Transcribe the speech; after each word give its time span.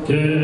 Good. 0.06 0.35